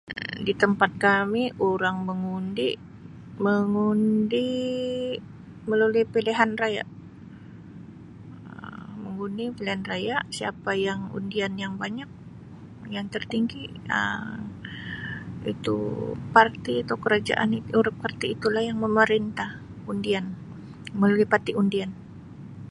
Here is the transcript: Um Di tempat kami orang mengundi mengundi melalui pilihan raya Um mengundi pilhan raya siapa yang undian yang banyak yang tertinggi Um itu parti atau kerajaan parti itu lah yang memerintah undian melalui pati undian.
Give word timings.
Um 0.01 0.37
Di 0.47 0.53
tempat 0.63 0.91
kami 1.07 1.43
orang 1.71 1.97
mengundi 2.09 2.69
mengundi 3.45 4.49
melalui 5.69 6.03
pilihan 6.13 6.51
raya 6.61 6.83
Um 8.53 8.87
mengundi 9.03 9.45
pilhan 9.57 9.81
raya 9.91 10.17
siapa 10.37 10.71
yang 10.87 10.99
undian 11.17 11.53
yang 11.63 11.73
banyak 11.83 12.09
yang 12.95 13.07
tertinggi 13.13 13.63
Um 13.99 14.35
itu 15.53 15.77
parti 16.35 16.73
atau 16.83 16.95
kerajaan 17.05 17.49
parti 18.03 18.25
itu 18.35 18.47
lah 18.53 18.63
yang 18.69 18.79
memerintah 18.85 19.49
undian 19.91 20.25
melalui 20.99 21.25
pati 21.33 21.51
undian. 21.61 21.91